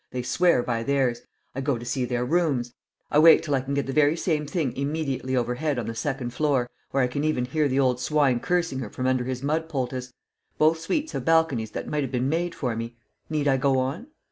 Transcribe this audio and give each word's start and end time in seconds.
They 0.09 0.23
swear 0.23 0.63
by 0.63 0.81
theirs. 0.81 1.21
I 1.53 1.61
go 1.61 1.77
to 1.77 1.85
see 1.85 2.05
their 2.05 2.25
rooms. 2.25 2.73
I 3.11 3.19
wait 3.19 3.43
till 3.43 3.53
I 3.53 3.61
can 3.61 3.75
get 3.75 3.85
the 3.85 3.93
very 3.93 4.17
same 4.17 4.47
thing 4.47 4.75
immediately 4.75 5.35
overhead 5.35 5.77
on 5.77 5.85
the 5.85 5.93
second 5.93 6.31
floor 6.33 6.71
where 6.89 7.03
I 7.03 7.07
can 7.07 7.23
even 7.23 7.45
hear 7.45 7.67
the 7.67 7.79
old 7.79 7.99
swine 7.99 8.39
cursing 8.39 8.79
her 8.79 8.89
from 8.89 9.05
under 9.05 9.25
his 9.25 9.43
mud 9.43 9.69
poultice! 9.69 10.11
Both 10.57 10.79
suites 10.79 11.11
have 11.11 11.25
balconies 11.25 11.69
that 11.73 11.87
might 11.87 12.01
have 12.01 12.11
been 12.11 12.29
made 12.29 12.55
for 12.55 12.75
me. 12.75 12.97
Need 13.29 13.47
I 13.47 13.57
go 13.57 13.77
on?" 13.77 14.07